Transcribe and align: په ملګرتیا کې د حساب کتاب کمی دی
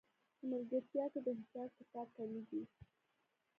په 0.37 0.43
ملګرتیا 0.51 1.05
کې 1.13 1.19
د 1.25 1.27
حساب 1.39 1.69
کتاب 1.79 2.07
کمی 2.15 2.41
دی 2.49 2.61